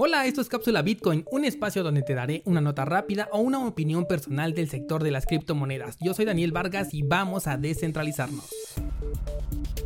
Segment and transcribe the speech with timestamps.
[0.00, 3.66] Hola, esto es Cápsula Bitcoin, un espacio donde te daré una nota rápida o una
[3.66, 5.96] opinión personal del sector de las criptomonedas.
[5.98, 8.48] Yo soy Daniel Vargas y vamos a descentralizarnos.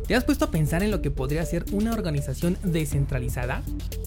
[0.07, 3.63] ¿Te has puesto a pensar en lo que podría ser una organización descentralizada?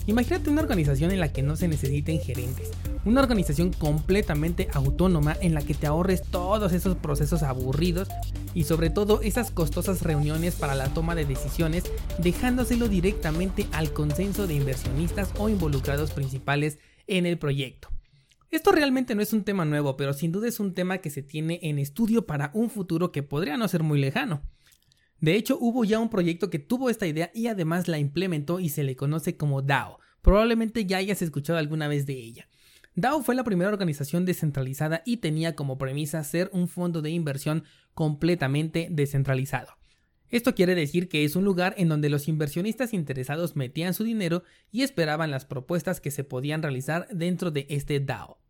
[0.07, 2.71] Imagínate una organización en la que no se necesiten gerentes,
[3.07, 8.09] una organización completamente autónoma en la que te ahorres todos esos procesos aburridos
[8.53, 11.85] y sobre todo esas costosas reuniones para la toma de decisiones,
[12.19, 17.89] dejándoselo directamente al consenso de inversionistas o involucrados principales en el proyecto.
[18.51, 21.23] Esto realmente no es un tema nuevo, pero sin duda es un tema que se
[21.23, 24.43] tiene en estudio para un futuro que podría no ser muy lejano.
[25.21, 28.69] De hecho, hubo ya un proyecto que tuvo esta idea y además la implementó y
[28.69, 29.99] se le conoce como DAO.
[30.23, 32.49] Probablemente ya hayas escuchado alguna vez de ella.
[32.95, 37.65] DAO fue la primera organización descentralizada y tenía como premisa ser un fondo de inversión
[37.95, 39.77] completamente descentralizado.
[40.29, 44.43] Esto quiere decir que es un lugar en donde los inversionistas interesados metían su dinero
[44.73, 48.41] y esperaban las propuestas que se podían realizar dentro de este DAO.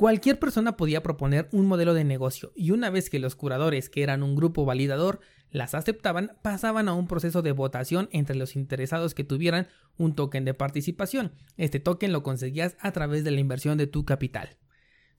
[0.00, 4.02] Cualquier persona podía proponer un modelo de negocio y una vez que los curadores, que
[4.02, 5.20] eran un grupo validador,
[5.50, 10.46] las aceptaban, pasaban a un proceso de votación entre los interesados que tuvieran un token
[10.46, 11.32] de participación.
[11.58, 14.56] Este token lo conseguías a través de la inversión de tu capital.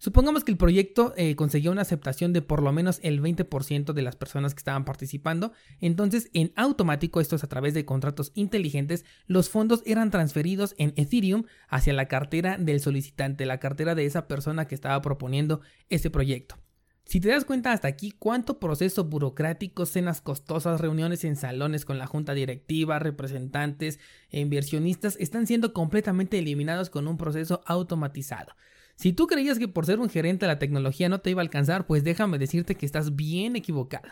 [0.02, 4.02] Supongamos que el proyecto eh, conseguía una aceptación de por lo menos el 20% de
[4.02, 9.06] las personas que estaban participando, entonces en automático, esto es a través de contratos inteligentes,
[9.28, 14.28] los fondos eran transferidos en Ethereum hacia la cartera del solicitante, la cartera de esa
[14.28, 16.58] persona que estaba proponiendo ese proyecto.
[17.06, 22.00] Si te das cuenta hasta aquí cuánto proceso burocrático, cenas costosas, reuniones en salones con
[22.00, 24.00] la junta directiva, representantes
[24.32, 28.56] e inversionistas están siendo completamente eliminados con un proceso automatizado.
[29.02, 31.44] Si tú creías que por ser un gerente de la tecnología no te iba a
[31.44, 34.10] alcanzar, pues déjame decirte que estás bien equivocado.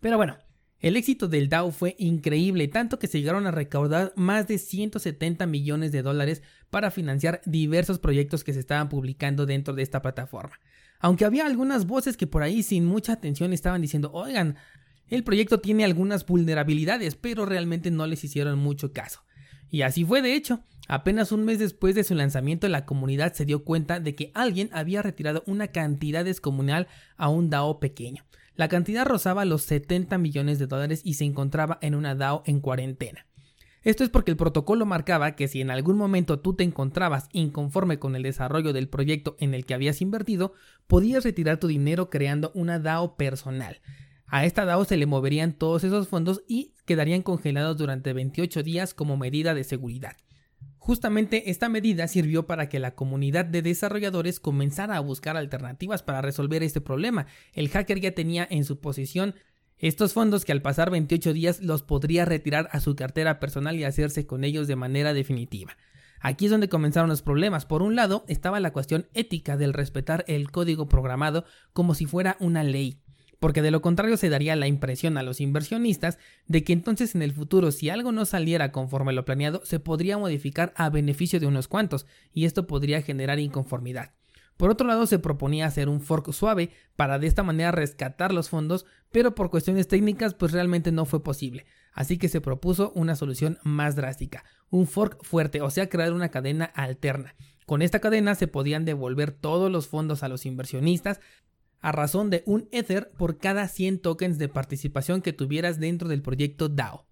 [0.00, 0.38] Pero bueno,
[0.80, 5.46] el éxito del DAO fue increíble, tanto que se llegaron a recaudar más de 170
[5.46, 10.58] millones de dólares para financiar diversos proyectos que se estaban publicando dentro de esta plataforma.
[10.98, 14.56] Aunque había algunas voces que por ahí sin mucha atención estaban diciendo, oigan,
[15.06, 19.20] el proyecto tiene algunas vulnerabilidades, pero realmente no les hicieron mucho caso.
[19.70, 20.60] Y así fue de hecho.
[20.86, 24.68] Apenas un mes después de su lanzamiento, la comunidad se dio cuenta de que alguien
[24.72, 28.24] había retirado una cantidad descomunal a un DAO pequeño.
[28.54, 32.60] La cantidad rozaba los 70 millones de dólares y se encontraba en una DAO en
[32.60, 33.26] cuarentena.
[33.82, 37.98] Esto es porque el protocolo marcaba que si en algún momento tú te encontrabas inconforme
[37.98, 40.54] con el desarrollo del proyecto en el que habías invertido,
[40.86, 43.80] podías retirar tu dinero creando una DAO personal.
[44.34, 48.92] A esta DAO se le moverían todos esos fondos y quedarían congelados durante 28 días
[48.92, 50.16] como medida de seguridad.
[50.78, 56.20] Justamente esta medida sirvió para que la comunidad de desarrolladores comenzara a buscar alternativas para
[56.20, 57.28] resolver este problema.
[57.52, 59.36] El hacker ya tenía en su posición
[59.78, 63.84] estos fondos que al pasar 28 días los podría retirar a su cartera personal y
[63.84, 65.76] hacerse con ellos de manera definitiva.
[66.18, 67.66] Aquí es donde comenzaron los problemas.
[67.66, 72.36] Por un lado estaba la cuestión ética del respetar el código programado como si fuera
[72.40, 73.03] una ley
[73.38, 77.22] porque de lo contrario se daría la impresión a los inversionistas de que entonces en
[77.22, 81.46] el futuro si algo no saliera conforme lo planeado se podría modificar a beneficio de
[81.46, 84.12] unos cuantos y esto podría generar inconformidad.
[84.56, 88.48] Por otro lado, se proponía hacer un fork suave para de esta manera rescatar los
[88.48, 91.66] fondos, pero por cuestiones técnicas pues realmente no fue posible.
[91.92, 96.28] Así que se propuso una solución más drástica, un fork fuerte, o sea, crear una
[96.28, 97.34] cadena alterna.
[97.66, 101.20] Con esta cadena se podían devolver todos los fondos a los inversionistas
[101.84, 106.22] a razón de un Ether por cada 100 tokens de participación que tuvieras dentro del
[106.22, 107.06] proyecto DAO.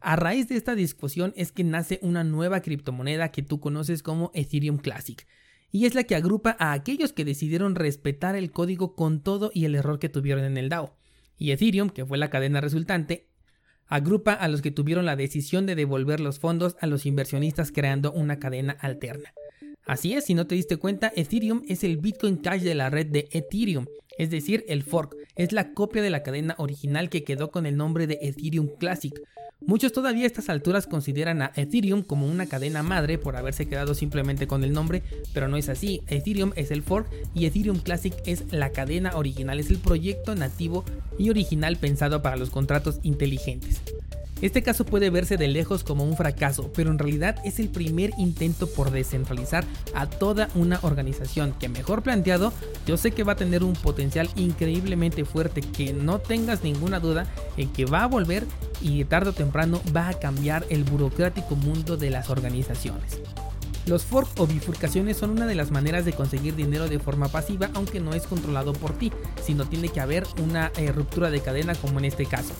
[0.00, 4.32] A raíz de esta discusión es que nace una nueva criptomoneda que tú conoces como
[4.34, 5.24] Ethereum Classic
[5.70, 9.66] y es la que agrupa a aquellos que decidieron respetar el código con todo y
[9.66, 10.96] el error que tuvieron en el DAO.
[11.36, 13.28] Y Ethereum, que fue la cadena resultante,
[13.86, 18.10] agrupa a los que tuvieron la decisión de devolver los fondos a los inversionistas creando
[18.10, 19.32] una cadena alterna.
[19.88, 23.06] Así es, si no te diste cuenta, Ethereum es el Bitcoin Cash de la red
[23.06, 23.86] de Ethereum,
[24.18, 27.76] es decir, el fork, es la copia de la cadena original que quedó con el
[27.76, 29.14] nombre de Ethereum Classic,
[29.66, 33.94] Muchos todavía a estas alturas consideran a Ethereum como una cadena madre por haberse quedado
[33.94, 35.02] simplemente con el nombre,
[35.34, 36.00] pero no es así.
[36.06, 40.84] Ethereum es el fork y Ethereum Classic es la cadena original, es el proyecto nativo
[41.18, 43.82] y original pensado para los contratos inteligentes.
[44.40, 48.12] Este caso puede verse de lejos como un fracaso, pero en realidad es el primer
[48.18, 49.64] intento por descentralizar
[49.94, 52.52] a toda una organización que mejor planteado
[52.86, 57.26] yo sé que va a tener un potencial increíblemente fuerte que no tengas ninguna duda
[57.56, 58.46] en que va a volver
[58.80, 63.20] y tarde o temprano va a cambiar el burocrático mundo de las organizaciones.
[63.86, 67.70] Los forks o bifurcaciones son una de las maneras de conseguir dinero de forma pasiva
[67.74, 69.10] aunque no es controlado por ti,
[69.42, 72.54] sino tiene que haber una eh, ruptura de cadena como en este caso.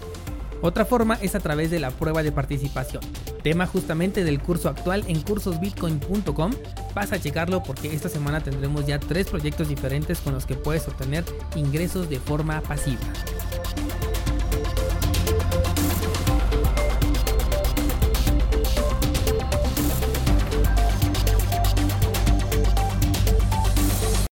[0.60, 3.02] Otra forma es a través de la prueba de participación.
[3.43, 6.52] tema justamente del curso actual en cursosbitcoin.com.
[6.94, 10.88] Vas a checarlo porque esta semana tendremos ya tres proyectos diferentes con los que puedes
[10.88, 11.25] obtener
[11.55, 13.00] ingresos de forma pasiva.